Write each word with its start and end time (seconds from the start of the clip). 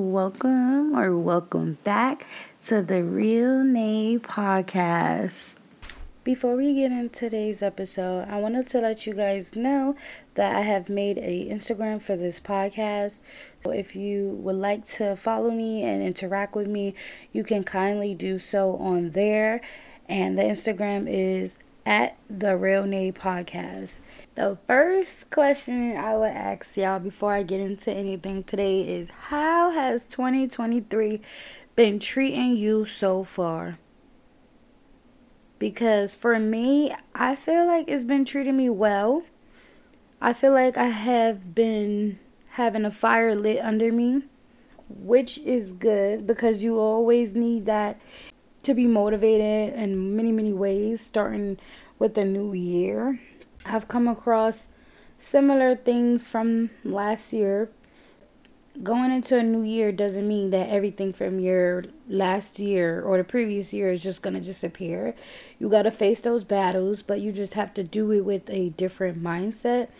welcome 0.00 0.94
or 0.94 1.16
welcome 1.16 1.78
back 1.84 2.26
to 2.66 2.82
the 2.82 3.02
Real 3.02 3.64
Nae 3.64 4.18
podcast. 4.18 5.54
Before 6.22 6.56
we 6.56 6.74
get 6.74 6.92
into 6.92 7.08
today's 7.08 7.62
episode, 7.62 8.26
I 8.28 8.38
wanted 8.38 8.68
to 8.70 8.80
let 8.80 9.06
you 9.06 9.14
guys 9.14 9.54
know 9.54 9.96
that 10.34 10.54
I 10.54 10.62
have 10.62 10.88
made 10.88 11.18
a 11.18 11.48
Instagram 11.48 12.02
for 12.02 12.16
this 12.16 12.40
podcast. 12.40 13.20
So 13.64 13.70
if 13.70 13.94
you 13.94 14.30
would 14.40 14.56
like 14.56 14.84
to 14.96 15.16
follow 15.16 15.50
me 15.50 15.82
and 15.82 16.02
interact 16.02 16.54
with 16.54 16.66
me, 16.66 16.94
you 17.32 17.44
can 17.44 17.64
kindly 17.64 18.14
do 18.14 18.38
so 18.38 18.76
on 18.76 19.10
there. 19.10 19.60
And 20.08 20.36
the 20.36 20.42
Instagram 20.42 21.06
is 21.08 21.58
at 21.86 22.18
the 22.28 22.56
Real 22.56 22.84
Nae 22.84 23.12
Podcast. 23.12 24.00
The 24.34 24.58
first 24.66 25.30
question 25.30 25.96
I 25.96 26.16
would 26.16 26.32
ask 26.32 26.76
y'all 26.76 26.98
before 26.98 27.32
I 27.32 27.44
get 27.44 27.60
into 27.60 27.92
anything 27.92 28.42
today 28.42 28.80
is 28.80 29.08
How 29.28 29.70
has 29.70 30.04
2023 30.06 31.22
been 31.76 32.00
treating 32.00 32.56
you 32.56 32.84
so 32.84 33.22
far? 33.22 33.78
Because 35.60 36.16
for 36.16 36.38
me, 36.40 36.92
I 37.14 37.36
feel 37.36 37.66
like 37.66 37.88
it's 37.88 38.04
been 38.04 38.24
treating 38.24 38.56
me 38.56 38.68
well. 38.68 39.22
I 40.20 40.32
feel 40.32 40.52
like 40.52 40.76
I 40.76 40.88
have 40.88 41.54
been 41.54 42.18
having 42.50 42.84
a 42.84 42.90
fire 42.90 43.34
lit 43.36 43.60
under 43.60 43.92
me, 43.92 44.24
which 44.88 45.38
is 45.38 45.72
good 45.72 46.26
because 46.26 46.64
you 46.64 46.78
always 46.78 47.34
need 47.34 47.64
that 47.66 47.98
to 48.66 48.74
be 48.74 48.86
motivated 48.86 49.74
in 49.78 50.16
many, 50.16 50.32
many 50.32 50.52
ways, 50.52 51.00
starting 51.00 51.56
with 52.00 52.14
the 52.14 52.24
new 52.24 52.52
year. 52.52 53.20
I've 53.64 53.86
come 53.86 54.08
across 54.08 54.66
similar 55.20 55.76
things 55.76 56.26
from 56.26 56.70
last 56.82 57.32
year. 57.32 57.70
Going 58.82 59.12
into 59.12 59.38
a 59.38 59.42
new 59.44 59.62
year 59.62 59.92
doesn't 59.92 60.26
mean 60.26 60.50
that 60.50 60.68
everything 60.68 61.12
from 61.12 61.38
your 61.38 61.84
last 62.08 62.58
year 62.58 63.00
or 63.00 63.18
the 63.18 63.24
previous 63.24 63.72
year 63.72 63.92
is 63.92 64.02
just 64.02 64.20
going 64.20 64.34
to 64.34 64.40
disappear. 64.40 65.14
You 65.60 65.68
got 65.68 65.82
to 65.82 65.92
face 65.92 66.20
those 66.20 66.42
battles, 66.42 67.02
but 67.02 67.20
you 67.20 67.30
just 67.30 67.54
have 67.54 67.72
to 67.74 67.84
do 67.84 68.10
it 68.10 68.24
with 68.24 68.50
a 68.50 68.70
different 68.70 69.22
mindset. 69.22 69.90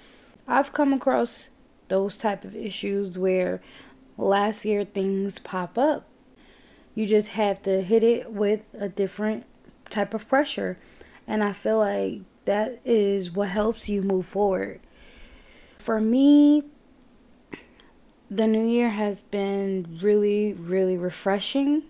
I've 0.49 0.73
come 0.73 0.93
across 0.93 1.51
those 1.87 2.19
type 2.19 2.45
of 2.45 2.57
issues 2.57 3.17
where 3.17 3.63
last 4.19 4.65
year 4.65 4.85
things 4.85 5.39
pop 5.39 5.79
up 5.79 6.09
you 6.97 7.07
just 7.07 7.29
have 7.29 7.63
to 7.63 7.83
hit 7.83 8.03
it 8.03 8.33
with 8.33 8.75
a 8.77 8.89
different 8.89 9.45
type 9.91 10.15
of 10.15 10.27
pressure. 10.27 10.79
And 11.27 11.45
I 11.45 11.53
feel 11.53 11.79
like 11.79 12.23
that 12.47 12.81
is 12.85 13.31
what 13.31 13.51
helps 13.51 13.89
you 13.89 14.03
move 14.03 14.27
forward. 14.27 14.81
For 15.79 16.01
me, 16.01 16.65
the 18.31 18.47
new 18.47 18.67
year 18.67 18.91
has 18.91 19.23
been 19.23 19.99
really, 20.03 20.55
really 20.55 20.97
refreshing, 20.97 21.83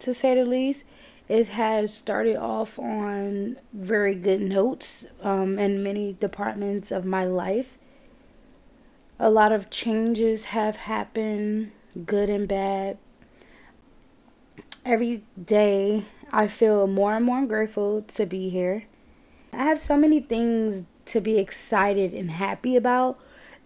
to 0.00 0.12
say 0.12 0.34
the 0.34 0.44
least. 0.44 0.84
It 1.28 1.48
has 1.48 1.94
started 1.94 2.36
off 2.36 2.78
on 2.78 3.56
very 3.72 4.14
good 4.14 4.42
notes 4.42 5.06
um, 5.22 5.58
in 5.58 5.82
many 5.82 6.12
departments 6.12 6.92
of 6.92 7.06
my 7.06 7.24
life. 7.24 7.78
A 9.18 9.30
lot 9.30 9.50
of 9.50 9.70
changes 9.70 10.44
have 10.46 10.76
happened, 10.76 11.72
good 12.04 12.28
and 12.28 12.46
bad, 12.46 12.98
every 14.84 15.22
day 15.42 16.04
I 16.32 16.48
feel 16.48 16.86
more 16.86 17.14
and 17.14 17.24
more 17.24 17.46
grateful 17.46 18.02
to 18.02 18.26
be 18.26 18.48
here. 18.48 18.84
I 19.52 19.64
have 19.64 19.78
so 19.78 19.96
many 19.96 20.20
things 20.20 20.84
to 21.06 21.20
be 21.20 21.38
excited 21.38 22.14
and 22.14 22.30
happy 22.30 22.76
about 22.76 23.18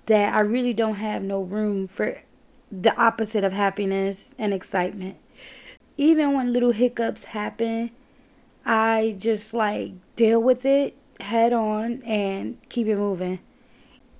that 0.06 0.34
I 0.34 0.41
really 0.41 0.73
don't 0.75 0.97
have 0.97 1.23
no 1.23 1.42
room 1.42 1.86
for 1.86 2.23
the 2.70 2.95
opposite 3.01 3.45
of 3.45 3.52
happiness 3.52 4.30
and 4.39 4.52
excitement. 4.52 5.17
Even 5.96 6.35
when 6.35 6.52
little 6.52 6.73
hiccups 6.73 7.27
happen, 7.27 7.91
I 8.64 9.17
just 9.18 9.55
like 9.55 9.92
deal 10.17 10.42
with 10.42 10.67
it 10.67 10.96
head 11.20 11.52
on 11.52 12.02
and 12.02 12.58
keep 12.68 12.86
it 12.86 12.96
moving. 12.96 13.39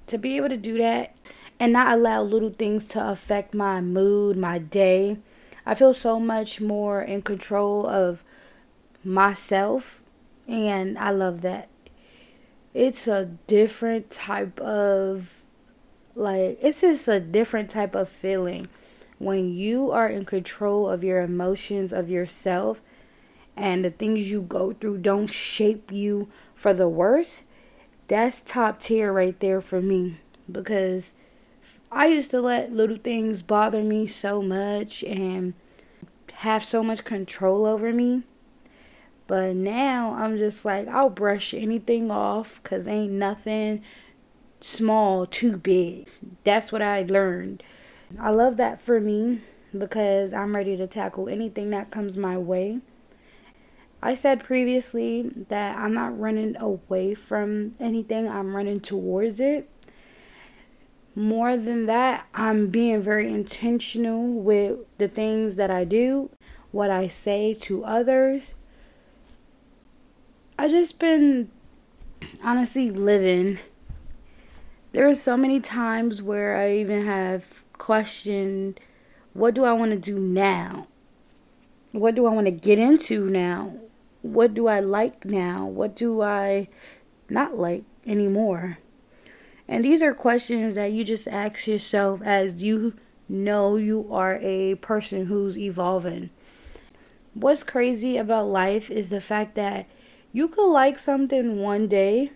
To 0.07 0.19
be 0.19 0.37
able 0.37 0.49
to 0.49 0.57
do 0.57 0.79
that 0.79 1.15
and 1.59 1.73
not 1.73 1.93
allow 1.93 2.23
little 2.23 2.51
things 2.51 2.87
to 2.89 3.09
affect 3.09 3.55
my 3.55 3.81
mood, 3.81 4.37
my 4.37 4.59
day, 4.59 5.19
I 5.67 5.75
feel 5.75 5.93
so 5.93 6.21
much 6.21 6.61
more 6.61 7.03
in 7.03 7.23
control 7.23 7.87
of 7.87 8.23
myself, 9.03 10.01
and 10.47 10.97
I 10.97 11.11
love 11.11 11.41
that. 11.43 11.69
It's 12.73 13.09
a 13.09 13.25
different 13.47 14.11
type 14.11 14.61
of 14.61 15.43
like 16.15 16.59
it's 16.63 16.81
just 16.81 17.09
a 17.09 17.21
different 17.21 17.69
type 17.69 17.95
of 17.95 18.09
feeling 18.09 18.69
when 19.19 19.53
you 19.53 19.91
are 19.91 20.09
in 20.09 20.25
control 20.25 20.89
of 20.89 21.05
your 21.05 21.21
emotions 21.21 21.93
of 21.93 22.09
yourself 22.09 22.81
and 23.55 23.85
the 23.85 23.91
things 23.91 24.31
you 24.31 24.41
go 24.43 24.73
through 24.73 24.99
don't 24.99 25.31
shape 25.31 25.93
you 25.93 26.29
for 26.55 26.73
the 26.73 26.89
worse 26.89 27.43
that's 28.09 28.41
top 28.41 28.81
tier 28.81 29.13
right 29.13 29.39
there 29.41 29.61
for 29.61 29.81
me 29.83 30.19
because 30.51 31.13
I 31.91 32.07
used 32.07 32.31
to 32.33 32.41
let 32.41 32.73
little 32.73 32.97
things 32.97 33.43
bother 33.43 33.83
me 33.83 34.07
so 34.07 34.43
much 34.43 35.05
and 35.05 35.55
have 36.35 36.65
so 36.65 36.83
much 36.83 37.05
control 37.05 37.65
over 37.65 37.93
me. 37.93 38.25
But 39.27 39.57
now 39.57 40.15
I'm 40.15 40.37
just 40.37 40.65
like, 40.65 40.89
I'll 40.89 41.11
brush 41.11 41.55
anything 41.55 42.11
off 42.11 42.61
because 42.63 42.87
ain't 42.87 43.13
nothing 43.13 43.83
small 44.61 45.27
too 45.27 45.59
big. 45.59 46.09
That's 46.45 46.73
what 46.73 46.83
I 46.83 47.03
learned. 47.03 47.63
I 48.21 48.31
love 48.31 48.57
that 48.57 48.81
for 48.81 49.01
me 49.01 49.43
because 49.77 50.33
I'm 50.33 50.55
ready 50.55 50.77
to 50.77 50.87
tackle 50.87 51.29
anything 51.29 51.71
that 51.71 51.91
comes 51.91 52.17
my 52.17 52.37
way. 52.37 52.81
I 54.03 54.15
said 54.15 54.45
previously 54.45 55.31
that 55.49 55.77
I'm 55.79 55.95
not 55.95 56.19
running 56.19 56.57
away 56.59 57.15
from 57.15 57.75
anything, 57.81 58.29
I'm 58.29 58.55
running 58.55 58.81
towards 58.81 59.41
it 59.41 59.69
more 61.17 61.57
than 61.57 61.87
that, 61.87 62.27
I'm 62.35 62.69
being 62.69 63.01
very 63.01 63.33
intentional 63.33 64.35
with 64.35 64.81
the 64.99 65.09
things 65.09 65.57
that 65.57 65.71
I 65.71 65.85
do, 65.85 66.29
what 66.73 66.91
I 66.91 67.09
say 67.09 67.55
to 67.63 67.85
others. 67.85 68.55
I 70.59 70.69
just 70.69 70.99
been 70.99 71.51
honestly 72.45 72.91
living. 72.91 73.59
There 74.93 75.09
are 75.09 75.15
so 75.15 75.39
many 75.39 75.59
times 75.59 76.21
where 76.21 76.59
I 76.59 76.77
even 76.77 77.07
have 77.07 77.63
questioned 77.73 78.79
what 79.33 79.55
do 79.55 79.65
I 79.65 79.73
want 79.73 79.93
to 79.93 79.99
do 79.99 80.19
now? 80.19 80.87
What 81.93 82.15
do 82.15 82.27
I 82.27 82.33
want 82.33 82.47
to 82.47 82.51
get 82.51 82.79
into 82.79 83.29
now? 83.29 83.75
What 84.21 84.53
do 84.53 84.67
I 84.67 84.81
like 84.81 85.25
now? 85.25 85.67
What 85.67 85.97
do 85.97 86.21
I 86.21 86.69
not 87.31 87.59
like 87.59 87.85
anymore? 88.07 88.79
And 89.69 89.85
these 89.85 90.03
are 90.03 90.15
questions 90.15 90.75
that 90.75 90.93
you 90.93 91.05
just 91.05 91.27
ask 91.27 91.67
yourself 91.67 92.21
as 92.23 92.63
you 92.63 92.95
know 93.29 93.77
you 93.77 94.07
are 94.13 94.39
a 94.41 94.77
person 94.77 95.27
who's 95.27 95.59
evolving. 95.59 96.31
What's 97.35 97.63
crazy 97.63 98.17
about 98.17 98.47
life 98.47 98.91
is 98.91 99.11
the 99.11 99.21
fact 99.21 99.57
that 99.57 99.87
you 100.33 100.49
could 100.49 100.71
like 100.71 100.99
something 100.99 101.59
one 101.59 101.89
day 101.89 102.33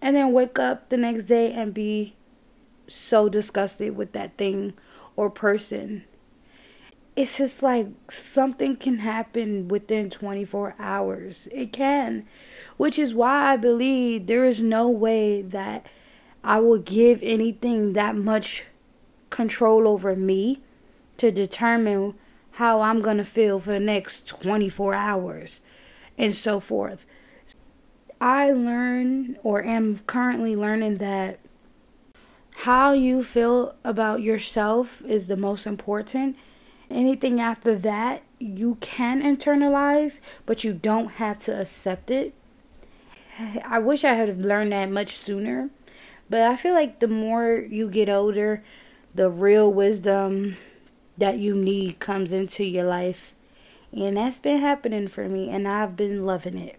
and 0.00 0.16
then 0.16 0.32
wake 0.32 0.58
up 0.58 0.88
the 0.88 0.96
next 0.96 1.24
day 1.24 1.52
and 1.52 1.74
be 1.74 2.14
so 2.86 3.28
disgusted 3.28 3.96
with 3.96 4.12
that 4.12 4.36
thing 4.36 4.74
or 5.16 5.30
person. 5.30 6.04
It's 7.16 7.38
just 7.38 7.62
like 7.62 8.10
something 8.10 8.76
can 8.76 8.98
happen 8.98 9.68
within 9.68 10.10
24 10.10 10.76
hours. 10.78 11.48
It 11.52 11.72
can, 11.72 12.26
which 12.76 12.98
is 12.98 13.12
why 13.12 13.52
I 13.52 13.56
believe 13.56 14.26
there 14.26 14.44
is 14.44 14.62
no 14.62 14.88
way 14.88 15.42
that 15.42 15.84
I 16.42 16.60
would 16.60 16.84
give 16.84 17.20
anything 17.22 17.92
that 17.92 18.16
much 18.16 18.64
control 19.28 19.86
over 19.86 20.16
me 20.16 20.60
to 21.18 21.30
determine 21.30 22.14
how 22.52 22.80
I'm 22.80 23.00
going 23.00 23.18
to 23.18 23.24
feel 23.24 23.60
for 23.60 23.72
the 23.72 23.80
next 23.80 24.26
24 24.26 24.94
hours 24.94 25.60
and 26.18 26.34
so 26.34 26.60
forth. 26.60 27.06
I 28.20 28.52
learn 28.52 29.38
or 29.42 29.62
am 29.62 29.98
currently 30.00 30.54
learning 30.56 30.98
that 30.98 31.40
how 32.50 32.92
you 32.92 33.24
feel 33.24 33.74
about 33.84 34.20
yourself 34.20 35.00
is 35.02 35.28
the 35.28 35.36
most 35.36 35.66
important. 35.66 36.36
Anything 36.90 37.40
after 37.40 37.74
that, 37.76 38.22
you 38.38 38.76
can 38.80 39.22
internalize, 39.22 40.20
but 40.44 40.64
you 40.64 40.74
don't 40.74 41.12
have 41.12 41.38
to 41.44 41.58
accept 41.58 42.10
it. 42.10 42.34
I 43.64 43.78
wish 43.78 44.04
I 44.04 44.14
had 44.14 44.44
learned 44.44 44.72
that 44.72 44.90
much 44.90 45.16
sooner 45.16 45.70
but 46.30 46.40
I 46.42 46.56
feel 46.56 46.72
like 46.72 47.00
the 47.00 47.08
more 47.08 47.56
you 47.68 47.90
get 47.90 48.08
older, 48.08 48.62
the 49.14 49.28
real 49.28 49.70
wisdom 49.70 50.56
that 51.18 51.38
you 51.38 51.54
need 51.54 51.98
comes 51.98 52.32
into 52.32 52.64
your 52.64 52.84
life. 52.84 53.34
And 53.92 54.16
that's 54.16 54.40
been 54.40 54.60
happening 54.60 55.08
for 55.08 55.28
me, 55.28 55.50
and 55.50 55.66
I've 55.66 55.96
been 55.96 56.24
loving 56.24 56.56
it. 56.56 56.78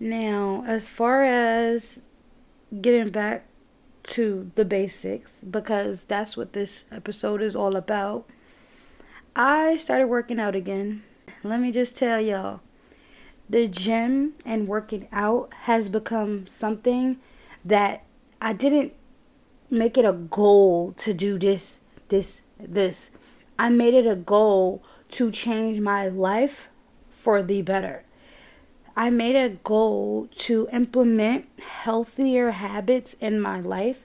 Now, 0.00 0.64
as 0.66 0.88
far 0.88 1.22
as 1.24 2.00
getting 2.82 3.10
back 3.10 3.46
to 4.08 4.50
the 4.54 4.64
basics 4.64 5.40
because 5.48 6.04
that's 6.04 6.36
what 6.36 6.54
this 6.54 6.86
episode 6.90 7.42
is 7.42 7.54
all 7.54 7.76
about. 7.76 8.26
I 9.36 9.76
started 9.76 10.06
working 10.06 10.40
out 10.40 10.56
again. 10.56 11.04
Let 11.44 11.60
me 11.60 11.70
just 11.70 11.96
tell 11.96 12.20
y'all 12.20 12.60
the 13.48 13.66
gym 13.68 14.34
and 14.44 14.68
working 14.68 15.08
out 15.12 15.52
has 15.62 15.88
become 15.88 16.46
something 16.46 17.18
that 17.64 18.04
I 18.40 18.52
didn't 18.52 18.94
make 19.70 19.96
it 19.96 20.04
a 20.04 20.12
goal 20.12 20.92
to 20.98 21.14
do 21.14 21.38
this, 21.38 21.78
this, 22.08 22.42
this. 22.58 23.10
I 23.58 23.70
made 23.70 23.94
it 23.94 24.06
a 24.06 24.16
goal 24.16 24.82
to 25.10 25.30
change 25.30 25.80
my 25.80 26.08
life 26.08 26.68
for 27.10 27.42
the 27.42 27.62
better. 27.62 28.04
I 28.96 29.10
made 29.10 29.36
a 29.36 29.50
goal 29.50 30.28
to 30.38 30.68
implement 30.72 31.46
healthier 31.60 32.50
habits 32.50 33.14
in 33.20 33.40
my 33.40 33.60
life, 33.60 34.04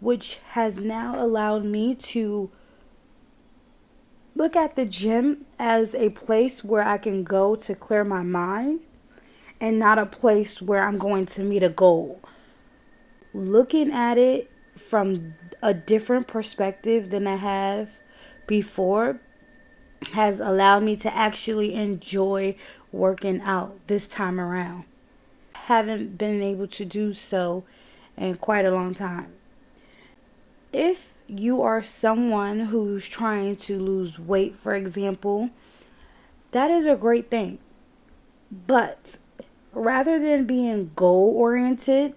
which 0.00 0.38
has 0.50 0.80
now 0.80 1.22
allowed 1.22 1.64
me 1.64 1.94
to 1.94 2.50
look 4.40 4.56
at 4.56 4.74
the 4.74 4.86
gym 4.86 5.44
as 5.58 5.94
a 5.94 6.08
place 6.08 6.64
where 6.64 6.82
I 6.82 6.96
can 6.96 7.24
go 7.24 7.56
to 7.56 7.74
clear 7.74 8.04
my 8.04 8.22
mind 8.22 8.80
and 9.60 9.78
not 9.78 9.98
a 9.98 10.06
place 10.06 10.62
where 10.62 10.82
I'm 10.82 10.96
going 10.96 11.26
to 11.26 11.42
meet 11.42 11.62
a 11.62 11.68
goal. 11.68 12.22
Looking 13.34 13.92
at 13.92 14.16
it 14.16 14.50
from 14.74 15.34
a 15.62 15.74
different 15.74 16.26
perspective 16.26 17.10
than 17.10 17.26
I 17.26 17.36
have 17.36 18.00
before 18.46 19.20
has 20.12 20.40
allowed 20.40 20.84
me 20.84 20.96
to 20.96 21.14
actually 21.14 21.74
enjoy 21.74 22.56
working 22.92 23.42
out 23.42 23.78
this 23.88 24.08
time 24.08 24.40
around. 24.40 24.84
Haven't 25.52 26.16
been 26.16 26.40
able 26.40 26.66
to 26.68 26.86
do 26.86 27.12
so 27.12 27.64
in 28.16 28.36
quite 28.36 28.64
a 28.64 28.70
long 28.70 28.94
time. 28.94 29.34
If 30.72 31.12
you 31.38 31.62
are 31.62 31.82
someone 31.82 32.60
who's 32.60 33.08
trying 33.08 33.56
to 33.56 33.78
lose 33.78 34.18
weight, 34.18 34.56
for 34.56 34.74
example, 34.74 35.50
that 36.50 36.70
is 36.70 36.86
a 36.86 36.96
great 36.96 37.30
thing. 37.30 37.58
But 38.66 39.18
rather 39.72 40.18
than 40.18 40.44
being 40.44 40.90
goal 40.96 41.34
oriented, 41.36 42.14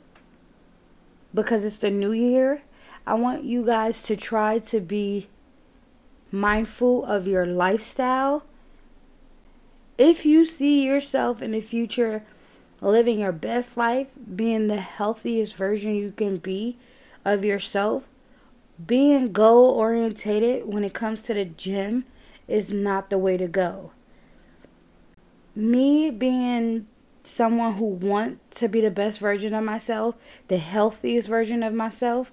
because 1.33 1.63
it's 1.63 1.77
the 1.77 1.91
new 1.91 2.11
year, 2.11 2.63
I 3.05 3.13
want 3.15 3.43
you 3.43 3.65
guys 3.65 4.01
to 4.03 4.15
try 4.15 4.59
to 4.59 4.79
be 4.79 5.27
mindful 6.31 7.05
of 7.05 7.27
your 7.27 7.45
lifestyle. 7.45 8.45
If 9.97 10.25
you 10.25 10.45
see 10.45 10.83
yourself 10.83 11.41
in 11.41 11.51
the 11.51 11.61
future 11.61 12.23
living 12.81 13.19
your 13.19 13.31
best 13.31 13.77
life, 13.77 14.07
being 14.35 14.67
the 14.67 14.81
healthiest 14.81 15.55
version 15.55 15.95
you 15.95 16.11
can 16.11 16.37
be 16.37 16.77
of 17.23 17.45
yourself, 17.45 18.03
being 18.87 19.31
goal 19.31 19.69
orientated 19.71 20.65
when 20.65 20.83
it 20.83 20.93
comes 20.93 21.23
to 21.23 21.33
the 21.33 21.45
gym 21.45 22.05
is 22.47 22.73
not 22.73 23.09
the 23.09 23.17
way 23.17 23.37
to 23.37 23.47
go. 23.47 23.91
Me 25.55 26.09
being 26.09 26.87
someone 27.23 27.73
who 27.73 27.85
want 27.85 28.39
to 28.51 28.67
be 28.67 28.81
the 28.81 28.91
best 28.91 29.19
version 29.19 29.53
of 29.53 29.63
myself, 29.63 30.15
the 30.47 30.57
healthiest 30.57 31.27
version 31.27 31.63
of 31.63 31.73
myself, 31.73 32.31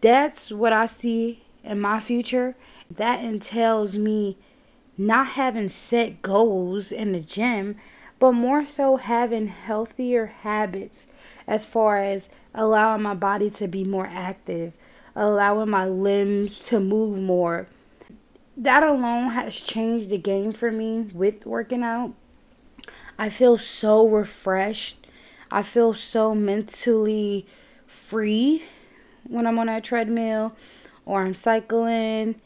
that's 0.00 0.52
what 0.52 0.72
I 0.72 0.86
see 0.86 1.42
in 1.64 1.80
my 1.80 2.00
future 2.00 2.54
that 2.90 3.22
entails 3.22 3.96
me 3.96 4.36
not 4.96 5.28
having 5.28 5.68
set 5.68 6.22
goals 6.22 6.90
in 6.90 7.12
the 7.12 7.20
gym, 7.20 7.76
but 8.18 8.32
more 8.32 8.64
so 8.64 8.96
having 8.96 9.46
healthier 9.46 10.26
habits 10.26 11.06
as 11.46 11.64
far 11.64 11.98
as 11.98 12.28
allowing 12.54 13.02
my 13.02 13.14
body 13.14 13.48
to 13.50 13.68
be 13.68 13.84
more 13.84 14.08
active, 14.10 14.72
allowing 15.18 15.70
my 15.70 15.84
limbs 15.84 16.58
to 16.60 16.80
move 16.80 17.20
more. 17.20 17.68
That 18.56 18.82
alone 18.82 19.30
has 19.30 19.60
changed 19.60 20.10
the 20.10 20.18
game 20.18 20.52
for 20.52 20.70
me 20.70 21.10
with 21.12 21.46
working 21.46 21.82
out. 21.82 22.14
I 23.18 23.28
feel 23.28 23.58
so 23.58 24.06
refreshed. 24.06 25.06
I 25.50 25.62
feel 25.62 25.94
so 25.94 26.34
mentally 26.34 27.46
free 27.86 28.64
when 29.24 29.46
I'm 29.46 29.58
on 29.58 29.68
a 29.68 29.80
treadmill 29.80 30.54
or 31.04 31.22
I'm 31.22 31.34
cycling 31.34 32.40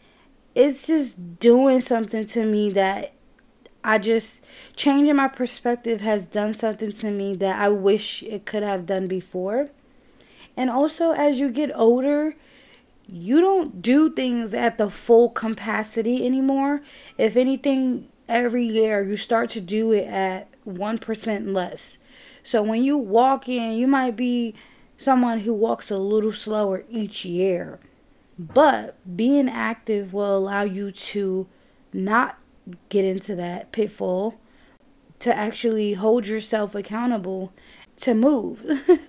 it's 0.55 0.87
just 0.87 1.39
doing 1.39 1.81
something 1.81 2.27
to 2.27 2.45
me 2.45 2.71
that 2.71 3.15
I 3.83 3.99
just 3.99 4.43
changing 4.77 5.17
my 5.17 5.29
perspective 5.29 6.01
has 6.03 6.27
done 6.27 6.53
something 6.53 6.93
to 6.93 7.11
me 7.11 7.35
that 7.37 7.61
I 7.61 7.69
wish 7.69 8.23
it 8.23 8.45
could 8.45 8.63
have 8.63 8.87
done 8.87 9.09
before. 9.09 9.71
And 10.57 10.71
also 10.71 11.13
as 11.13 11.41
you 11.41 11.51
get 11.51 11.71
older, 11.75 12.37
you 13.13 13.43
don't 13.43 13.83
do 13.83 14.11
things 14.11 14.55
at 14.55 14.79
the 14.79 14.89
full 14.89 15.29
capacity 15.29 16.27
anymore. 16.27 16.81
If 17.19 17.37
anything, 17.37 18.09
every 18.27 18.65
year 18.65 19.03
you 19.03 19.19
start 19.19 19.51
to 19.51 19.61
do 19.61 19.93
it 19.93 20.07
at 20.07 20.49
1% 20.67 21.53
less. 21.53 21.99
So 22.43 22.63
when 22.63 22.83
you 22.83 22.97
walk 22.97 23.49
in, 23.49 23.73
you 23.73 23.87
might 23.87 24.17
be 24.17 24.55
someone 24.97 25.41
who 25.41 25.53
walks 25.53 25.91
a 25.91 25.99
little 25.99 26.33
slower 26.33 26.85
each 26.89 27.25
year. 27.27 27.79
But 28.39 28.97
being 29.15 29.49
active 29.49 30.15
will 30.15 30.37
allow 30.37 30.63
you 30.63 30.91
to 30.91 31.47
not 31.93 32.39
get 32.89 33.05
into 33.05 33.35
that 33.37 33.73
pitfall, 33.73 34.41
to 35.19 35.37
actually 35.37 35.93
hold 35.95 36.27
yourself 36.27 36.75
accountable 36.75 37.53
to 37.97 38.15
move. 38.15 38.65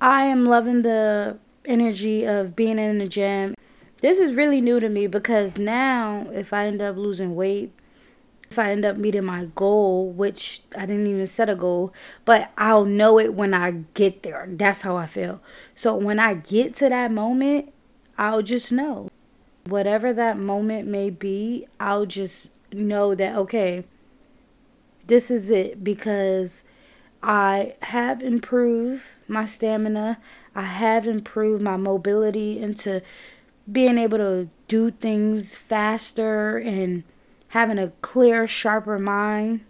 I 0.00 0.24
am 0.24 0.44
loving 0.44 0.82
the 0.82 1.38
energy 1.64 2.24
of 2.24 2.54
being 2.56 2.78
in 2.78 2.98
the 2.98 3.08
gym. 3.08 3.54
This 4.00 4.18
is 4.18 4.34
really 4.34 4.60
new 4.60 4.80
to 4.80 4.88
me 4.88 5.06
because 5.06 5.56
now, 5.56 6.26
if 6.32 6.52
I 6.52 6.66
end 6.66 6.82
up 6.82 6.96
losing 6.96 7.34
weight, 7.34 7.72
if 8.50 8.58
I 8.58 8.70
end 8.70 8.84
up 8.84 8.96
meeting 8.96 9.24
my 9.24 9.46
goal, 9.46 10.10
which 10.10 10.62
I 10.76 10.86
didn't 10.86 11.06
even 11.06 11.26
set 11.26 11.48
a 11.48 11.56
goal, 11.56 11.92
but 12.24 12.52
I'll 12.56 12.84
know 12.84 13.18
it 13.18 13.34
when 13.34 13.54
I 13.54 13.84
get 13.94 14.22
there. 14.22 14.46
That's 14.48 14.82
how 14.82 14.96
I 14.96 15.06
feel. 15.06 15.40
So 15.74 15.96
when 15.96 16.18
I 16.18 16.34
get 16.34 16.74
to 16.76 16.88
that 16.88 17.10
moment, 17.10 17.72
I'll 18.16 18.42
just 18.42 18.70
know. 18.70 19.10
Whatever 19.66 20.12
that 20.12 20.38
moment 20.38 20.86
may 20.86 21.10
be, 21.10 21.66
I'll 21.80 22.06
just 22.06 22.48
know 22.72 23.14
that, 23.14 23.34
okay, 23.34 23.84
this 25.06 25.30
is 25.30 25.50
it 25.50 25.82
because 25.82 26.64
I 27.22 27.74
have 27.82 28.22
improved 28.22 29.02
my 29.26 29.46
stamina. 29.46 30.18
I 30.54 30.62
have 30.62 31.06
improved 31.06 31.62
my 31.62 31.76
mobility 31.76 32.60
into 32.60 33.02
being 33.70 33.98
able 33.98 34.18
to 34.18 34.48
do 34.68 34.90
things 34.90 35.54
faster 35.54 36.58
and 36.58 37.02
having 37.48 37.78
a 37.78 37.92
clear, 38.02 38.46
sharper 38.46 38.98
mind. 38.98 39.60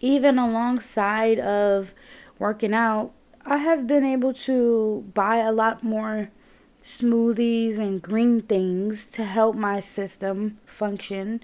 Even 0.00 0.38
alongside 0.38 1.38
of 1.38 1.92
working 2.38 2.72
out, 2.72 3.12
I 3.44 3.58
have 3.58 3.86
been 3.86 4.04
able 4.04 4.32
to 4.34 5.04
buy 5.14 5.36
a 5.36 5.52
lot 5.52 5.82
more 5.82 6.30
smoothies 6.84 7.78
and 7.78 8.00
green 8.00 8.40
things 8.42 9.04
to 9.06 9.24
help 9.24 9.54
my 9.54 9.80
system 9.80 10.58
function. 10.64 11.42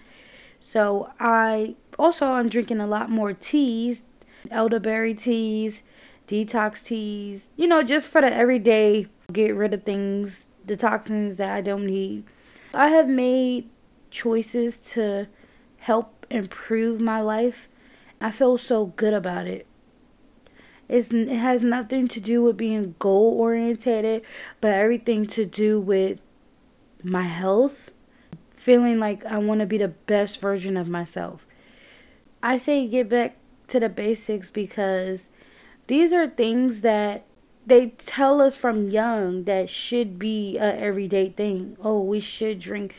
So 0.61 1.11
I 1.21 1.76
also 1.99 2.26
am 2.26 2.49
drinking 2.49 2.80
a 2.80 2.87
lot 2.87 3.11
more 3.11 3.33
teas, 3.33 4.02
elderberry 4.50 5.14
teas, 5.14 5.83
detox 6.26 6.85
teas, 6.85 7.50
you 7.56 7.66
know, 7.66 7.83
just 7.83 8.11
for 8.11 8.21
the 8.21 8.33
everyday 8.33 9.06
get 9.33 9.54
rid 9.54 9.75
of 9.75 9.83
things, 9.83 10.47
the 10.64 10.76
toxins 10.76 11.37
that 11.37 11.50
I 11.50 11.61
don't 11.61 11.87
need. 11.87 12.25
I 12.75 12.88
have 12.88 13.09
made 13.09 13.68
choices 14.11 14.78
to 14.92 15.28
help 15.78 16.26
improve 16.30 17.00
my 17.00 17.21
life. 17.21 17.68
I 18.21 18.30
feel 18.30 18.59
so 18.59 18.87
good 18.87 19.14
about 19.14 19.47
it. 19.47 19.66
It's, 20.88 21.11
it 21.11 21.28
has 21.28 21.62
nothing 21.62 22.06
to 22.09 22.21
do 22.21 22.42
with 22.42 22.56
being 22.56 22.95
goal 22.99 23.37
orientated, 23.38 24.23
but 24.61 24.73
everything 24.73 25.26
to 25.28 25.45
do 25.45 25.80
with 25.80 26.21
my 27.02 27.25
health, 27.25 27.90
feeling 28.50 28.99
like 28.99 29.25
I 29.25 29.38
want 29.38 29.61
to 29.61 29.66
be 29.66 29.78
the 29.78 29.88
best 29.88 30.40
version 30.40 30.76
of 30.76 30.88
myself. 30.88 31.47
I 32.42 32.56
say 32.56 32.87
get 32.87 33.09
back 33.09 33.37
to 33.68 33.80
the 33.80 33.88
basics 33.88 34.50
because 34.50 35.28
these 35.87 36.12
are 36.12 36.26
things 36.26 36.81
that 36.83 37.25
they 37.66 37.90
tell 37.90 38.40
us 38.40 38.57
from 38.57 38.88
young 38.88 39.45
that 39.45 39.69
should 39.69 40.19
be 40.19 40.57
a 40.57 40.78
everyday 40.78 41.31
thing. 41.31 41.76
Oh, 41.83 42.00
we 42.00 42.21
should 42.21 42.61
drink 42.61 42.95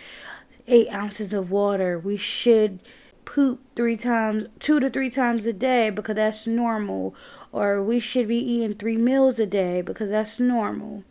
eight 0.68 0.90
ounces 0.90 1.34
of 1.34 1.50
water. 1.50 1.98
We 1.98 2.18
should 2.18 2.80
poop 3.24 3.62
three 3.76 3.98
times, 3.98 4.48
two 4.60 4.80
to 4.80 4.90
three 4.90 5.10
times 5.10 5.46
a 5.46 5.54
day 5.54 5.90
because 5.90 6.16
that's 6.16 6.48
normal 6.48 7.16
or 7.52 7.82
we 7.82 8.00
should 8.00 8.28
be 8.28 8.38
eating 8.38 8.76
three 8.76 8.98
meals 8.98 9.40
a 9.40 9.46
day 9.46 9.82
because 9.82 10.10
that's 10.10 10.40
normal. 10.40 11.04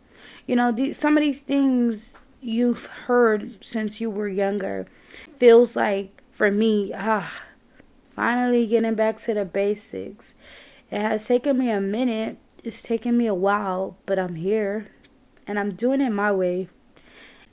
You 0.45 0.55
know, 0.55 0.93
some 0.93 1.17
of 1.17 1.21
these 1.21 1.41
things 1.41 2.13
you've 2.41 2.85
heard 2.85 3.63
since 3.63 3.99
you 3.99 4.09
were 4.09 4.27
younger 4.27 4.87
feels 5.35 5.75
like 5.75 6.21
for 6.31 6.51
me, 6.51 6.93
ah, 6.95 7.31
finally 8.15 8.67
getting 8.67 8.95
back 8.95 9.19
to 9.23 9.33
the 9.33 9.45
basics. 9.45 10.33
It 10.89 11.01
has 11.01 11.25
taken 11.25 11.57
me 11.57 11.69
a 11.69 11.81
minute 11.81 12.37
It's 12.63 12.81
taken 12.81 13.17
me 13.17 13.27
a 13.27 13.33
while, 13.33 13.97
but 14.05 14.19
I'm 14.19 14.35
here 14.35 14.87
and 15.45 15.57
I'm 15.57 15.71
doing 15.71 16.01
it 16.01 16.09
my 16.11 16.31
way. 16.31 16.69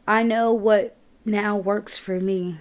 I 0.07 0.23
know 0.23 0.53
what 0.53 0.97
now 1.25 1.57
works 1.57 1.99
for 1.99 2.21
me 2.21 2.59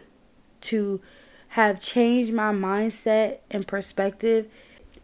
to 0.62 1.01
have 1.50 1.80
changed 1.80 2.34
my 2.34 2.51
mindset 2.51 3.39
and 3.50 3.68
perspective. 3.68 4.50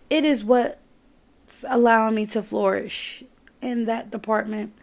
It 0.09 0.25
is 0.25 0.43
what's 0.43 0.77
allowing 1.67 2.15
me 2.15 2.25
to 2.27 2.41
flourish 2.41 3.23
in 3.61 3.85
that 3.85 4.11
department. 4.11 4.73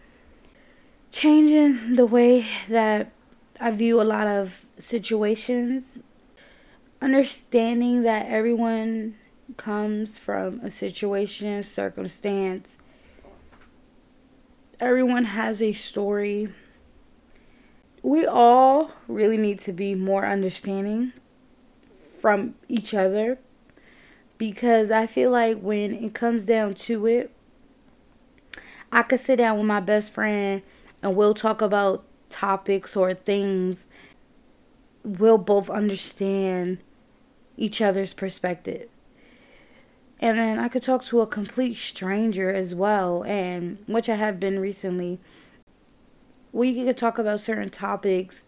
Changing 1.11 1.97
the 1.97 2.07
way 2.07 2.47
that 2.69 3.12
I 3.61 3.71
view 3.71 4.00
a 4.00 4.05
lot 4.05 4.26
of 4.26 4.66
situations, 4.76 6.00
understanding 7.00 8.02
that 8.02 8.26
everyone 8.26 9.16
comes 9.57 10.19
from 10.19 10.61
a 10.61 10.71
situation, 10.71 11.62
circumstance. 11.62 12.79
Everyone 14.81 15.25
has 15.25 15.62
a 15.62 15.73
story. 15.73 16.53
We 18.03 18.26
all 18.26 18.93
really 19.09 19.37
need 19.37 19.61
to 19.61 19.73
be 19.73 19.95
more 19.95 20.26
understanding 20.26 21.12
from 22.21 22.55
each 22.69 22.93
other 22.95 23.38
because 24.38 24.91
I 24.91 25.07
feel 25.07 25.31
like 25.31 25.61
when 25.61 25.95
it 25.95 26.15
comes 26.15 26.47
down 26.47 26.75
to 26.75 27.07
it, 27.07 27.31
I 28.93 29.03
could 29.03 29.21
sit 29.21 29.37
down 29.37 29.59
with 29.59 29.67
my 29.67 29.81
best 29.81 30.12
friend 30.12 30.62
and 31.03 31.17
we'll 31.17 31.35
talk 31.35 31.62
about 31.62 32.05
topics 32.31 32.97
or 32.97 33.15
things. 33.15 33.87
We'll 35.03 35.38
both 35.38 35.71
understand 35.71 36.79
each 37.57 37.81
other's 37.81 38.12
perspective. 38.12 38.88
And 40.18 40.38
then 40.38 40.58
I 40.58 40.68
could 40.68 40.82
talk 40.82 41.04
to 41.06 41.20
a 41.20 41.26
complete 41.26 41.75
stranger 41.75 42.50
as 42.50 42.75
well, 42.75 43.23
and 43.25 43.78
which 43.87 44.08
I 44.08 44.14
have 44.16 44.40
been 44.40 44.58
recently. 44.58 45.18
We 46.52 46.85
could 46.85 46.96
talk 46.96 47.18
about 47.18 47.40
certain 47.40 47.68
topics, 47.68 48.44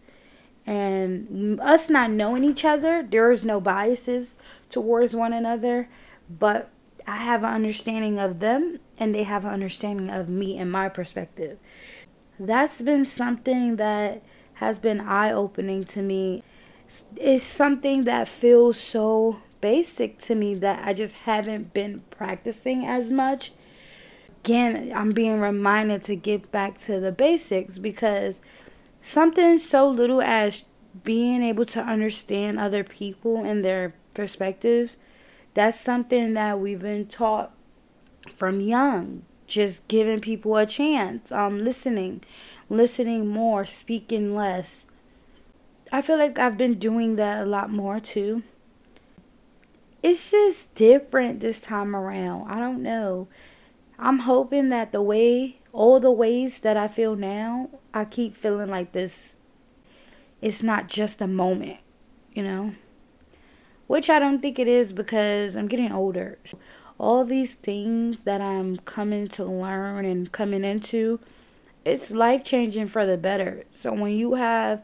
and 0.65 1.59
us 1.59 1.89
not 1.89 2.09
knowing 2.09 2.43
each 2.43 2.65
other, 2.65 3.03
there 3.03 3.31
is 3.31 3.45
no 3.45 3.61
biases 3.61 4.35
towards 4.69 5.15
one 5.15 5.31
another, 5.31 5.89
but 6.27 6.69
I 7.07 7.17
have 7.17 7.43
an 7.43 7.53
understanding 7.53 8.19
of 8.19 8.39
them, 8.39 8.79
and 8.97 9.13
they 9.13 9.23
have 9.23 9.45
an 9.45 9.51
understanding 9.51 10.09
of 10.09 10.27
me 10.27 10.57
and 10.57 10.71
my 10.71 10.89
perspective. 10.89 11.59
That's 12.39 12.81
been 12.81 13.05
something 13.05 13.75
that 13.75 14.23
has 14.55 14.79
been 14.79 15.01
eye 15.01 15.31
opening 15.31 15.83
to 15.85 16.01
me. 16.01 16.43
It's 17.15 17.45
something 17.45 18.05
that 18.05 18.27
feels 18.27 18.79
so 18.79 19.41
basic 19.61 20.19
to 20.19 20.35
me 20.35 20.55
that 20.55 20.85
I 20.87 20.93
just 20.93 21.15
haven't 21.15 21.73
been 21.73 22.03
practicing 22.09 22.85
as 22.85 23.11
much. 23.11 23.51
Again, 24.43 24.91
I'm 24.95 25.11
being 25.11 25.39
reminded 25.39 26.03
to 26.05 26.15
get 26.15 26.51
back 26.51 26.77
to 26.79 26.99
the 26.99 27.11
basics 27.11 27.77
because 27.77 28.41
something 29.01 29.59
so 29.59 29.89
little 29.89 30.21
as 30.21 30.65
being 31.03 31.43
able 31.43 31.65
to 31.65 31.81
understand 31.81 32.59
other 32.59 32.83
people 32.83 33.43
and 33.43 33.63
their 33.63 33.93
perspectives, 34.13 34.97
that's 35.53 35.79
something 35.79 36.33
that 36.33 36.59
we've 36.59 36.81
been 36.81 37.05
taught 37.05 37.51
from 38.33 38.61
young. 38.61 39.23
Just 39.45 39.87
giving 39.87 40.19
people 40.19 40.55
a 40.57 40.65
chance, 40.65 41.31
um, 41.31 41.63
listening, 41.63 42.21
listening 42.69 43.27
more, 43.27 43.65
speaking 43.65 44.35
less. 44.35 44.85
I 45.91 46.01
feel 46.01 46.17
like 46.17 46.37
I've 46.37 46.57
been 46.57 46.75
doing 46.75 47.15
that 47.15 47.41
a 47.41 47.49
lot 47.49 47.71
more 47.71 47.99
too 47.99 48.43
it's 50.01 50.31
just 50.31 50.73
different 50.75 51.39
this 51.39 51.59
time 51.59 51.95
around. 51.95 52.49
I 52.49 52.59
don't 52.59 52.81
know. 52.81 53.27
I'm 53.97 54.19
hoping 54.19 54.69
that 54.69 54.91
the 54.91 55.01
way, 55.01 55.59
all 55.73 55.99
the 55.99 56.11
ways 56.11 56.61
that 56.61 56.77
I 56.77 56.87
feel 56.87 57.15
now, 57.15 57.69
I 57.93 58.05
keep 58.05 58.35
feeling 58.35 58.69
like 58.69 58.93
this. 58.93 59.35
It's 60.41 60.63
not 60.63 60.87
just 60.87 61.21
a 61.21 61.27
moment, 61.27 61.79
you 62.33 62.43
know? 62.43 62.75
Which 63.87 64.09
I 64.09 64.19
don't 64.19 64.41
think 64.41 64.57
it 64.57 64.67
is 64.67 64.93
because 64.93 65.55
I'm 65.55 65.67
getting 65.67 65.91
older. 65.91 66.37
All 66.97 67.25
these 67.25 67.55
things 67.55 68.23
that 68.23 68.39
I'm 68.39 68.77
coming 68.77 69.27
to 69.29 69.43
learn 69.43 70.05
and 70.05 70.31
coming 70.31 70.63
into, 70.63 71.19
it's 71.83 72.11
life 72.11 72.43
changing 72.43 72.87
for 72.87 73.05
the 73.05 73.17
better. 73.17 73.63
So 73.75 73.91
when 73.91 74.13
you 74.13 74.35
have 74.35 74.81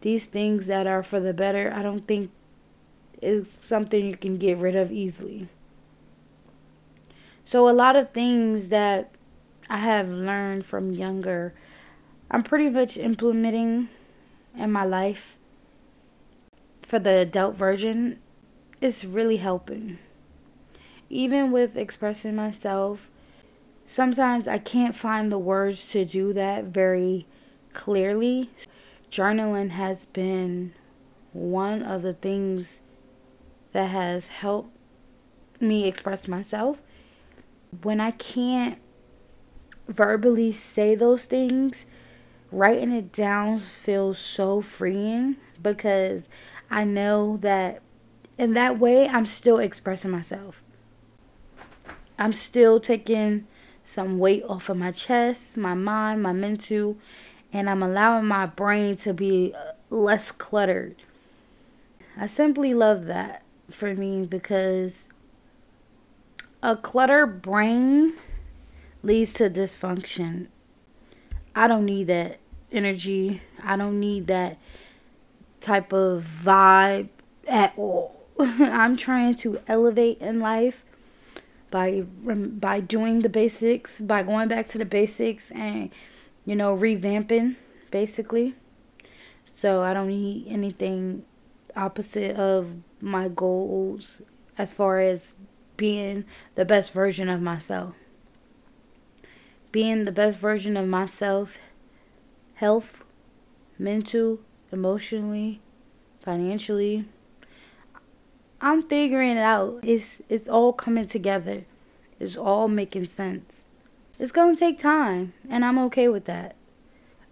these 0.00 0.26
things 0.26 0.66
that 0.68 0.86
are 0.86 1.02
for 1.02 1.20
the 1.20 1.34
better, 1.34 1.72
I 1.74 1.82
don't 1.82 2.06
think 2.06 2.30
is 3.20 3.50
something 3.50 4.04
you 4.04 4.16
can 4.16 4.36
get 4.36 4.58
rid 4.58 4.76
of 4.76 4.92
easily. 4.92 5.48
So, 7.44 7.68
a 7.68 7.72
lot 7.72 7.96
of 7.96 8.10
things 8.10 8.68
that 8.68 9.10
I 9.70 9.78
have 9.78 10.08
learned 10.08 10.66
from 10.66 10.90
younger, 10.90 11.54
I'm 12.30 12.42
pretty 12.42 12.68
much 12.68 12.96
implementing 12.96 13.88
in 14.56 14.70
my 14.70 14.84
life 14.84 15.36
for 16.82 16.98
the 16.98 17.18
adult 17.18 17.54
version. 17.54 18.18
It's 18.80 19.04
really 19.04 19.38
helping. 19.38 19.98
Even 21.10 21.50
with 21.50 21.76
expressing 21.76 22.36
myself, 22.36 23.10
sometimes 23.86 24.46
I 24.46 24.58
can't 24.58 24.94
find 24.94 25.32
the 25.32 25.38
words 25.38 25.88
to 25.88 26.04
do 26.04 26.32
that 26.34 26.64
very 26.64 27.26
clearly. 27.72 28.50
Journaling 29.10 29.70
has 29.70 30.04
been 30.06 30.74
one 31.32 31.82
of 31.82 32.02
the 32.02 32.12
things 32.12 32.80
that 33.72 33.90
has 33.90 34.28
helped 34.28 34.74
me 35.60 35.86
express 35.86 36.28
myself. 36.28 36.80
When 37.82 38.00
I 38.00 38.12
can't 38.12 38.78
verbally 39.86 40.52
say 40.52 40.94
those 40.94 41.24
things, 41.24 41.84
writing 42.50 42.92
it 42.92 43.12
down 43.12 43.58
feels 43.58 44.18
so 44.18 44.60
freeing 44.60 45.36
because 45.62 46.28
I 46.70 46.84
know 46.84 47.38
that 47.38 47.82
in 48.36 48.54
that 48.54 48.78
way 48.78 49.08
I'm 49.08 49.26
still 49.26 49.58
expressing 49.58 50.10
myself. 50.10 50.62
I'm 52.18 52.32
still 52.32 52.80
taking 52.80 53.46
some 53.84 54.18
weight 54.18 54.44
off 54.48 54.68
of 54.68 54.76
my 54.76 54.92
chest, 54.92 55.56
my 55.56 55.74
mind, 55.74 56.22
my 56.22 56.32
mental, 56.32 56.98
and 57.52 57.70
I'm 57.70 57.82
allowing 57.82 58.26
my 58.26 58.46
brain 58.46 58.96
to 58.98 59.14
be 59.14 59.54
less 59.88 60.30
cluttered. 60.30 60.96
I 62.16 62.26
simply 62.26 62.74
love 62.74 63.06
that 63.06 63.42
for 63.70 63.94
me 63.94 64.24
because 64.24 65.04
a 66.62 66.76
cluttered 66.76 67.42
brain 67.42 68.14
leads 69.02 69.32
to 69.34 69.50
dysfunction. 69.50 70.48
I 71.54 71.66
don't 71.66 71.84
need 71.84 72.06
that 72.08 72.40
energy. 72.72 73.42
I 73.62 73.76
don't 73.76 74.00
need 74.00 74.26
that 74.28 74.58
type 75.60 75.92
of 75.92 76.24
vibe 76.44 77.08
at 77.48 77.74
all. 77.76 78.14
I'm 78.38 78.96
trying 78.96 79.34
to 79.36 79.60
elevate 79.66 80.18
in 80.20 80.40
life 80.40 80.84
by 81.70 82.02
by 82.02 82.80
doing 82.80 83.20
the 83.20 83.28
basics, 83.28 84.00
by 84.00 84.22
going 84.22 84.48
back 84.48 84.68
to 84.68 84.78
the 84.78 84.84
basics 84.84 85.50
and 85.50 85.90
you 86.44 86.56
know 86.56 86.76
revamping 86.76 87.56
basically. 87.90 88.54
So 89.60 89.82
I 89.82 89.92
don't 89.92 90.08
need 90.08 90.46
anything 90.48 91.24
opposite 91.78 92.36
of 92.36 92.76
my 93.00 93.28
goals 93.28 94.20
as 94.58 94.74
far 94.74 95.00
as 95.00 95.36
being 95.76 96.24
the 96.56 96.64
best 96.64 96.92
version 96.92 97.28
of 97.28 97.40
myself. 97.40 97.94
Being 99.70 100.04
the 100.04 100.12
best 100.12 100.38
version 100.38 100.76
of 100.76 100.88
myself, 100.88 101.58
health, 102.54 103.04
mental, 103.78 104.40
emotionally, 104.72 105.60
financially. 106.20 107.04
I'm 108.60 108.82
figuring 108.82 109.36
it 109.36 109.38
out. 109.38 109.80
It's 109.84 110.18
it's 110.28 110.48
all 110.48 110.72
coming 110.72 111.06
together. 111.06 111.64
It's 112.18 112.36
all 112.36 112.66
making 112.66 113.06
sense. 113.06 113.64
It's 114.18 114.32
going 114.32 114.54
to 114.54 114.58
take 114.58 114.80
time, 114.80 115.32
and 115.48 115.64
I'm 115.64 115.78
okay 115.86 116.08
with 116.08 116.24
that. 116.24 116.56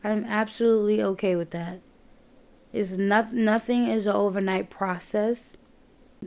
I'm 0.05 0.25
absolutely 0.25 1.03
okay 1.03 1.35
with 1.35 1.50
that. 1.50 1.81
It's 2.73 2.93
not 2.93 3.33
nothing 3.33 3.87
is 3.89 4.07
an 4.07 4.15
overnight 4.15 4.71
process. 4.71 5.57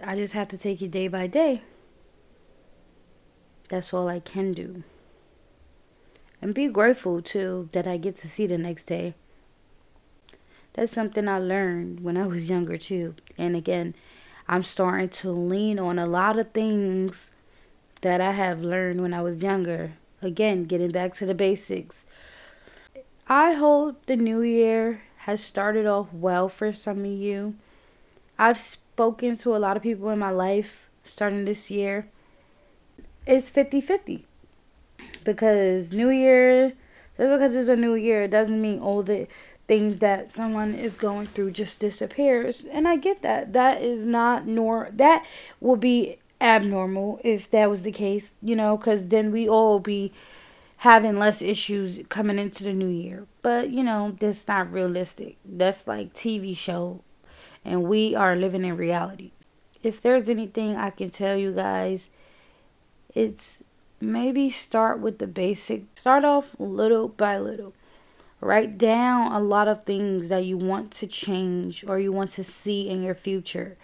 I 0.03 0.15
just 0.15 0.33
have 0.33 0.47
to 0.49 0.57
take 0.57 0.81
it 0.81 0.91
day 0.91 1.07
by 1.07 1.27
day. 1.27 1.61
That's 3.69 3.93
all 3.93 4.07
I 4.07 4.19
can 4.19 4.53
do. 4.53 4.83
And 6.41 6.53
be 6.53 6.67
grateful 6.67 7.21
too 7.21 7.69
that 7.73 7.87
I 7.87 7.97
get 7.97 8.15
to 8.17 8.27
see 8.27 8.47
the 8.47 8.57
next 8.57 8.85
day. 8.85 9.13
That's 10.73 10.93
something 10.93 11.27
I 11.27 11.39
learned 11.39 11.99
when 11.99 12.17
I 12.17 12.25
was 12.25 12.49
younger 12.49 12.77
too. 12.77 13.15
And 13.37 13.55
again, 13.55 13.93
I'm 14.47 14.63
starting 14.63 15.09
to 15.09 15.31
lean 15.31 15.77
on 15.77 15.99
a 15.99 16.07
lot 16.07 16.39
of 16.39 16.51
things 16.51 17.29
that 18.01 18.21
I 18.21 18.31
have 18.31 18.61
learned 18.61 19.01
when 19.01 19.13
I 19.13 19.21
was 19.21 19.43
younger. 19.43 19.93
Again, 20.21 20.63
getting 20.63 20.91
back 20.91 21.13
to 21.15 21.25
the 21.25 21.33
basics. 21.33 22.05
I 23.27 23.53
hope 23.53 24.05
the 24.05 24.15
new 24.15 24.41
year 24.41 25.01
has 25.25 25.43
started 25.43 25.85
off 25.85 26.13
well 26.13 26.49
for 26.49 26.73
some 26.73 26.99
of 26.99 27.11
you. 27.11 27.55
I've 28.37 28.59
spoken 28.59 29.35
to 29.37 29.55
a 29.55 29.59
lot 29.59 29.77
of 29.77 29.83
people 29.83 30.09
in 30.09 30.19
my 30.19 30.31
life 30.31 30.89
starting 31.03 31.45
this 31.45 31.69
year. 31.69 32.07
It's 33.25 33.49
50 33.49 33.81
50. 33.81 34.25
because 35.23 35.91
New 35.91 36.09
Year, 36.09 36.73
just 37.17 37.31
because 37.31 37.55
it's 37.55 37.69
a 37.69 37.75
new 37.75 37.95
year, 37.95 38.23
it 38.23 38.31
doesn't 38.31 38.61
mean 38.61 38.79
all 38.79 39.03
the 39.03 39.27
things 39.67 39.99
that 39.99 40.31
someone 40.31 40.73
is 40.73 40.95
going 40.95 41.27
through 41.27 41.51
just 41.51 41.79
disappears. 41.79 42.65
And 42.65 42.87
I 42.87 42.95
get 42.95 43.21
that. 43.21 43.53
That 43.53 43.81
is 43.81 44.05
not 44.05 44.47
nor 44.47 44.89
that 44.93 45.25
will 45.59 45.75
be 45.75 46.17
abnormal 46.41 47.19
if 47.23 47.51
that 47.51 47.69
was 47.69 47.83
the 47.83 47.91
case, 47.91 48.31
you 48.41 48.55
know, 48.55 48.77
because 48.77 49.09
then 49.09 49.31
we 49.31 49.47
all 49.47 49.79
be 49.79 50.11
having 50.79 51.19
less 51.19 51.41
issues 51.41 52.01
coming 52.07 52.39
into 52.39 52.63
the 52.63 52.73
new 52.73 52.87
year. 52.87 53.25
But 53.41 53.69
you 53.69 53.83
know, 53.83 54.15
that's 54.19 54.47
not 54.47 54.71
realistic. 54.71 55.37
That's 55.45 55.87
like 55.87 56.13
TV 56.13 56.55
show, 56.55 57.01
and 57.63 57.83
we 57.83 58.15
are 58.15 58.35
living 58.35 58.65
in 58.65 58.77
reality. 58.77 59.31
If 59.83 60.01
there's 60.01 60.29
anything 60.29 60.75
I 60.75 60.89
can 60.89 61.09
tell 61.09 61.37
you 61.37 61.53
guys, 61.53 62.09
it's 63.13 63.59
maybe 63.99 64.49
start 64.49 64.99
with 64.99 65.19
the 65.19 65.27
basic. 65.27 65.83
Start 65.95 66.25
off 66.25 66.55
little 66.59 67.07
by 67.07 67.37
little. 67.37 67.73
Write 68.41 68.77
down 68.77 69.33
a 69.33 69.39
lot 69.39 69.67
of 69.67 69.83
things 69.83 70.29
that 70.29 70.45
you 70.45 70.57
want 70.57 70.91
to 70.91 71.07
change 71.07 71.83
or 71.85 71.99
you 71.99 72.13
want 72.13 72.31
to 72.31 72.43
see 72.43 72.89
in 72.89 73.03
your 73.03 73.15
future. 73.15 73.77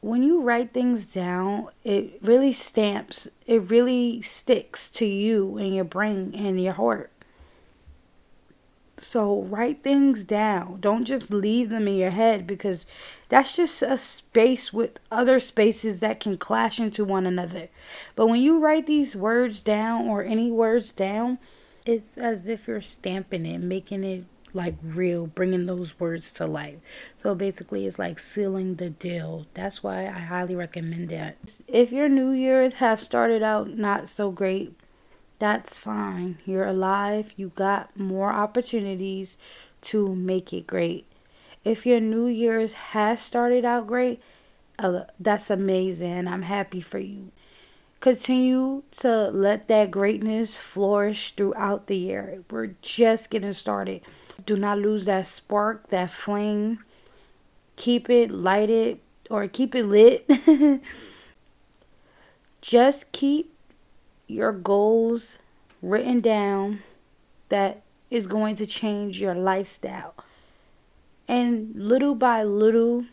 When 0.00 0.22
you 0.22 0.40
write 0.40 0.72
things 0.72 1.04
down, 1.04 1.68
it 1.84 2.18
really 2.22 2.54
stamps, 2.54 3.28
it 3.46 3.70
really 3.70 4.22
sticks 4.22 4.90
to 4.92 5.04
you 5.04 5.58
in 5.58 5.74
your 5.74 5.84
brain 5.84 6.32
and 6.34 6.62
your 6.62 6.72
heart. 6.72 7.10
So 8.96 9.42
write 9.42 9.82
things 9.82 10.24
down. 10.24 10.80
Don't 10.80 11.04
just 11.04 11.30
leave 11.30 11.70
them 11.70 11.88
in 11.88 11.96
your 11.96 12.10
head 12.10 12.46
because 12.46 12.86
that's 13.28 13.56
just 13.56 13.82
a 13.82 13.96
space 13.96 14.72
with 14.72 15.00
other 15.10 15.40
spaces 15.40 16.00
that 16.00 16.20
can 16.20 16.36
clash 16.36 16.78
into 16.78 17.04
one 17.04 17.26
another. 17.26 17.68
But 18.14 18.26
when 18.26 18.40
you 18.42 18.58
write 18.58 18.86
these 18.86 19.16
words 19.16 19.62
down 19.62 20.06
or 20.06 20.22
any 20.22 20.50
words 20.50 20.92
down, 20.92 21.38
it's 21.86 22.18
as 22.18 22.46
if 22.46 22.68
you're 22.68 22.82
stamping 22.82 23.46
it, 23.46 23.58
making 23.58 24.04
it 24.04 24.24
like 24.52 24.74
real, 24.82 25.26
bringing 25.26 25.66
those 25.66 25.98
words 25.98 26.30
to 26.32 26.46
life. 26.46 26.76
So 27.16 27.34
basically, 27.34 27.86
it's 27.86 27.98
like 27.98 28.18
sealing 28.18 28.76
the 28.76 28.90
deal. 28.90 29.46
That's 29.54 29.82
why 29.82 30.06
I 30.06 30.20
highly 30.20 30.56
recommend 30.56 31.08
that. 31.10 31.36
If 31.68 31.92
your 31.92 32.08
New 32.08 32.30
Year's 32.30 32.74
have 32.74 33.00
started 33.00 33.42
out 33.42 33.76
not 33.76 34.08
so 34.08 34.30
great, 34.30 34.74
that's 35.38 35.78
fine. 35.78 36.38
You're 36.44 36.66
alive. 36.66 37.32
You 37.36 37.52
got 37.54 37.98
more 37.98 38.32
opportunities 38.32 39.38
to 39.82 40.14
make 40.14 40.52
it 40.52 40.66
great. 40.66 41.06
If 41.64 41.86
your 41.86 42.00
New 42.00 42.26
Year's 42.26 42.72
has 42.72 43.20
started 43.20 43.64
out 43.64 43.86
great, 43.86 44.20
uh, 44.78 45.04
that's 45.18 45.50
amazing. 45.50 46.26
I'm 46.26 46.42
happy 46.42 46.80
for 46.80 46.98
you. 46.98 47.32
Continue 48.00 48.82
to 48.92 49.28
let 49.28 49.68
that 49.68 49.90
greatness 49.90 50.56
flourish 50.56 51.34
throughout 51.34 51.86
the 51.86 51.98
year. 51.98 52.42
We're 52.50 52.74
just 52.80 53.28
getting 53.28 53.52
started. 53.52 54.00
Do 54.46 54.56
not 54.56 54.78
lose 54.78 55.04
that 55.06 55.26
spark, 55.26 55.88
that 55.90 56.10
flame. 56.10 56.84
Keep 57.76 58.10
it 58.10 58.30
lighted 58.30 59.00
or 59.30 59.46
keep 59.48 59.74
it 59.74 59.84
lit. 59.84 60.28
just 62.60 63.10
keep 63.12 63.54
your 64.26 64.52
goals 64.52 65.36
written 65.82 66.20
down 66.20 66.80
that 67.48 67.82
is 68.10 68.26
going 68.26 68.56
to 68.56 68.66
change 68.66 69.20
your 69.20 69.34
lifestyle. 69.34 70.14
And 71.28 71.72
little 71.74 72.14
by 72.14 72.42
little, 72.42 73.06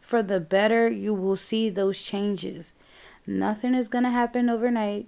for 0.00 0.22
the 0.22 0.40
better, 0.40 0.88
you 0.88 1.14
will 1.14 1.36
see 1.36 1.70
those 1.70 2.00
changes. 2.00 2.72
Nothing 3.26 3.74
is 3.74 3.88
going 3.88 4.04
to 4.04 4.10
happen 4.10 4.50
overnight, 4.50 5.06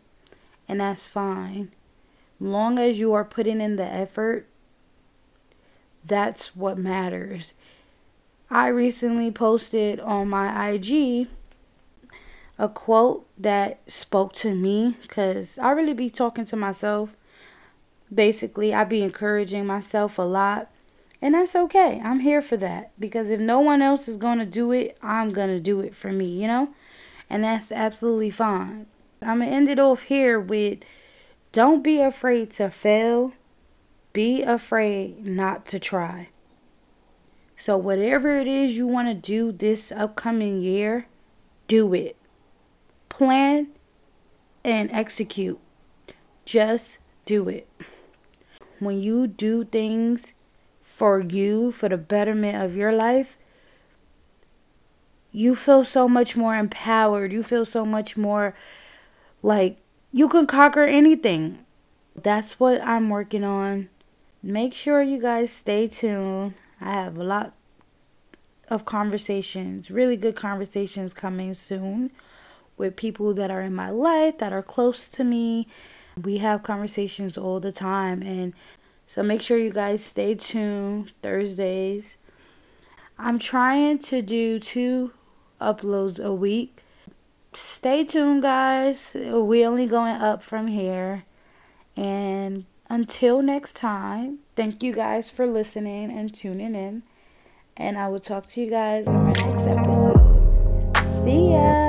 and 0.66 0.80
that's 0.80 1.06
fine. 1.06 1.72
Long 2.40 2.78
as 2.78 2.98
you 2.98 3.12
are 3.12 3.24
putting 3.24 3.60
in 3.60 3.76
the 3.76 3.84
effort, 3.84 4.46
that's 6.06 6.54
what 6.54 6.78
matters. 6.78 7.52
I 8.50 8.68
recently 8.68 9.30
posted 9.30 9.98
on 10.00 10.28
my 10.28 10.70
IG 10.70 11.28
a 12.58 12.68
quote 12.68 13.26
that 13.36 13.80
spoke 13.86 14.32
to 14.34 14.54
me 14.54 14.96
because 15.02 15.58
I 15.58 15.70
really 15.72 15.92
be 15.94 16.08
talking 16.08 16.46
to 16.46 16.56
myself. 16.56 17.16
Basically, 18.12 18.72
I 18.72 18.84
be 18.84 19.02
encouraging 19.02 19.66
myself 19.66 20.18
a 20.18 20.22
lot. 20.22 20.70
And 21.20 21.34
that's 21.34 21.56
okay. 21.56 22.00
I'm 22.04 22.20
here 22.20 22.42
for 22.42 22.56
that 22.58 22.92
because 23.00 23.30
if 23.30 23.40
no 23.40 23.60
one 23.60 23.82
else 23.82 24.06
is 24.06 24.16
going 24.16 24.38
to 24.38 24.46
do 24.46 24.70
it, 24.72 24.96
I'm 25.02 25.30
going 25.30 25.48
to 25.48 25.60
do 25.60 25.80
it 25.80 25.94
for 25.94 26.12
me, 26.12 26.26
you 26.26 26.46
know? 26.46 26.74
And 27.28 27.42
that's 27.42 27.72
absolutely 27.72 28.30
fine. 28.30 28.86
I'm 29.22 29.38
going 29.38 29.50
to 29.50 29.56
end 29.56 29.68
it 29.68 29.78
off 29.78 30.02
here 30.02 30.38
with 30.38 30.78
don't 31.52 31.82
be 31.82 32.00
afraid 32.00 32.50
to 32.52 32.70
fail, 32.70 33.32
be 34.16 34.40
afraid 34.40 35.26
not 35.26 35.66
to 35.66 35.78
try. 35.78 36.30
So, 37.58 37.76
whatever 37.76 38.38
it 38.38 38.46
is 38.46 38.74
you 38.74 38.86
want 38.86 39.08
to 39.08 39.14
do 39.14 39.52
this 39.52 39.92
upcoming 39.92 40.62
year, 40.62 41.06
do 41.68 41.92
it 41.92 42.16
plan 43.10 43.68
and 44.64 44.90
execute. 44.90 45.60
Just 46.46 46.96
do 47.26 47.46
it. 47.50 47.68
When 48.78 49.02
you 49.02 49.26
do 49.26 49.64
things 49.64 50.32
for 50.80 51.20
you, 51.20 51.70
for 51.70 51.90
the 51.90 51.98
betterment 51.98 52.64
of 52.64 52.74
your 52.74 52.92
life, 52.92 53.36
you 55.30 55.54
feel 55.54 55.84
so 55.84 56.08
much 56.08 56.38
more 56.38 56.56
empowered. 56.56 57.34
You 57.34 57.42
feel 57.42 57.66
so 57.66 57.84
much 57.84 58.16
more 58.16 58.54
like 59.42 59.76
you 60.10 60.26
can 60.26 60.46
conquer 60.46 60.84
anything. 60.84 61.66
That's 62.14 62.58
what 62.58 62.80
I'm 62.80 63.10
working 63.10 63.44
on. 63.44 63.90
Make 64.42 64.74
sure 64.74 65.02
you 65.02 65.20
guys 65.20 65.50
stay 65.50 65.88
tuned. 65.88 66.54
I 66.80 66.92
have 66.92 67.18
a 67.18 67.24
lot 67.24 67.52
of 68.68 68.84
conversations, 68.84 69.90
really 69.90 70.16
good 70.16 70.36
conversations 70.36 71.14
coming 71.14 71.54
soon 71.54 72.10
with 72.76 72.96
people 72.96 73.32
that 73.34 73.50
are 73.50 73.62
in 73.62 73.74
my 73.74 73.90
life, 73.90 74.38
that 74.38 74.52
are 74.52 74.62
close 74.62 75.08
to 75.08 75.24
me. 75.24 75.66
We 76.20 76.38
have 76.38 76.62
conversations 76.62 77.38
all 77.38 77.60
the 77.60 77.72
time. 77.72 78.22
And 78.22 78.54
so 79.06 79.22
make 79.22 79.40
sure 79.40 79.58
you 79.58 79.70
guys 79.70 80.04
stay 80.04 80.34
tuned 80.34 81.12
Thursdays. 81.22 82.16
I'm 83.18 83.38
trying 83.38 83.98
to 84.00 84.20
do 84.20 84.58
two 84.58 85.12
uploads 85.60 86.22
a 86.22 86.32
week. 86.32 86.82
Stay 87.54 88.04
tuned, 88.04 88.42
guys. 88.42 89.12
We 89.14 89.64
only 89.64 89.86
going 89.86 90.16
up 90.16 90.42
from 90.42 90.66
here. 90.66 91.24
And 91.96 92.66
until 92.88 93.42
next 93.42 93.76
time, 93.76 94.38
thank 94.54 94.82
you 94.82 94.92
guys 94.92 95.30
for 95.30 95.46
listening 95.46 96.10
and 96.10 96.32
tuning 96.34 96.74
in. 96.74 97.02
And 97.76 97.98
I 97.98 98.08
will 98.08 98.20
talk 98.20 98.46
to 98.50 98.60
you 98.60 98.70
guys 98.70 99.06
on 99.06 99.24
my 99.24 99.32
next 99.32 99.66
episode. 99.66 100.36
See 101.24 101.52
ya. 101.52 101.85